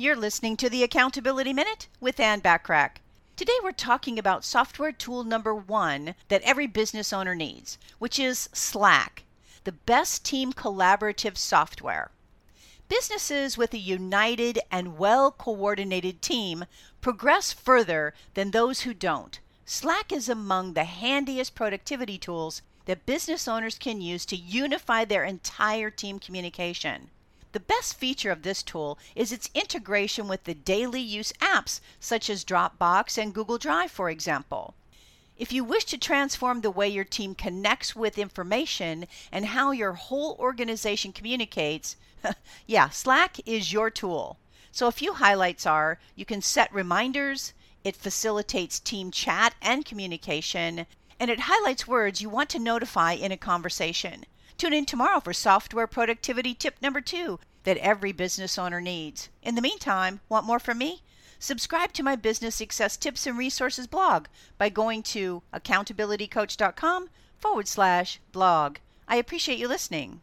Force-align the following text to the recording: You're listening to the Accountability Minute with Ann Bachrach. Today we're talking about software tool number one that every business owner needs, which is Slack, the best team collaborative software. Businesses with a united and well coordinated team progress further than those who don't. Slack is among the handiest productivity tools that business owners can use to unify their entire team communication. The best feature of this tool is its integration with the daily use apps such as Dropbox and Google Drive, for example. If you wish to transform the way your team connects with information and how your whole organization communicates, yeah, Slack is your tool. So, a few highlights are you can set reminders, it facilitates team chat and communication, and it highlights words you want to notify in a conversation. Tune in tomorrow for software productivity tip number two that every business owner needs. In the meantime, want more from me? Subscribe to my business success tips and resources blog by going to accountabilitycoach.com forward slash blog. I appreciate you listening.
You're 0.00 0.14
listening 0.14 0.56
to 0.58 0.70
the 0.70 0.84
Accountability 0.84 1.52
Minute 1.52 1.88
with 1.98 2.20
Ann 2.20 2.40
Bachrach. 2.40 2.98
Today 3.34 3.58
we're 3.64 3.72
talking 3.72 4.16
about 4.16 4.44
software 4.44 4.92
tool 4.92 5.24
number 5.24 5.52
one 5.52 6.14
that 6.28 6.40
every 6.42 6.68
business 6.68 7.12
owner 7.12 7.34
needs, 7.34 7.78
which 7.98 8.16
is 8.16 8.48
Slack, 8.52 9.24
the 9.64 9.72
best 9.72 10.24
team 10.24 10.52
collaborative 10.52 11.36
software. 11.36 12.12
Businesses 12.88 13.58
with 13.58 13.74
a 13.74 13.78
united 13.78 14.60
and 14.70 14.98
well 14.98 15.32
coordinated 15.32 16.22
team 16.22 16.66
progress 17.00 17.52
further 17.52 18.14
than 18.34 18.52
those 18.52 18.82
who 18.82 18.94
don't. 18.94 19.40
Slack 19.64 20.12
is 20.12 20.28
among 20.28 20.74
the 20.74 20.84
handiest 20.84 21.56
productivity 21.56 22.18
tools 22.18 22.62
that 22.84 23.04
business 23.04 23.48
owners 23.48 23.76
can 23.76 24.00
use 24.00 24.24
to 24.26 24.36
unify 24.36 25.04
their 25.04 25.24
entire 25.24 25.90
team 25.90 26.20
communication. 26.20 27.10
The 27.52 27.60
best 27.60 27.94
feature 27.94 28.30
of 28.30 28.42
this 28.42 28.62
tool 28.62 28.98
is 29.14 29.32
its 29.32 29.48
integration 29.54 30.28
with 30.28 30.44
the 30.44 30.54
daily 30.54 31.00
use 31.00 31.32
apps 31.40 31.80
such 31.98 32.28
as 32.28 32.44
Dropbox 32.44 33.16
and 33.16 33.32
Google 33.32 33.56
Drive, 33.56 33.90
for 33.90 34.10
example. 34.10 34.74
If 35.38 35.50
you 35.50 35.64
wish 35.64 35.84
to 35.86 35.96
transform 35.96 36.60
the 36.60 36.70
way 36.70 36.88
your 36.88 37.04
team 37.04 37.34
connects 37.34 37.96
with 37.96 38.18
information 38.18 39.06
and 39.32 39.46
how 39.46 39.70
your 39.70 39.94
whole 39.94 40.36
organization 40.38 41.12
communicates, 41.12 41.96
yeah, 42.66 42.90
Slack 42.90 43.38
is 43.46 43.72
your 43.72 43.88
tool. 43.88 44.38
So, 44.70 44.86
a 44.86 44.92
few 44.92 45.14
highlights 45.14 45.64
are 45.64 45.98
you 46.14 46.26
can 46.26 46.42
set 46.42 46.70
reminders, 46.70 47.54
it 47.82 47.96
facilitates 47.96 48.78
team 48.78 49.10
chat 49.10 49.54
and 49.62 49.86
communication, 49.86 50.86
and 51.18 51.30
it 51.30 51.40
highlights 51.40 51.86
words 51.86 52.20
you 52.20 52.28
want 52.28 52.50
to 52.50 52.58
notify 52.58 53.12
in 53.12 53.32
a 53.32 53.38
conversation. 53.38 54.26
Tune 54.58 54.72
in 54.72 54.86
tomorrow 54.86 55.20
for 55.20 55.32
software 55.32 55.86
productivity 55.86 56.52
tip 56.52 56.82
number 56.82 57.00
two 57.00 57.38
that 57.62 57.76
every 57.76 58.10
business 58.10 58.58
owner 58.58 58.80
needs. 58.80 59.28
In 59.40 59.54
the 59.54 59.62
meantime, 59.62 60.20
want 60.28 60.46
more 60.46 60.58
from 60.58 60.78
me? 60.78 61.02
Subscribe 61.38 61.92
to 61.92 62.02
my 62.02 62.16
business 62.16 62.56
success 62.56 62.96
tips 62.96 63.24
and 63.24 63.38
resources 63.38 63.86
blog 63.86 64.26
by 64.58 64.68
going 64.68 65.04
to 65.04 65.44
accountabilitycoach.com 65.54 67.08
forward 67.36 67.68
slash 67.68 68.18
blog. 68.32 68.78
I 69.06 69.14
appreciate 69.16 69.60
you 69.60 69.68
listening. 69.68 70.22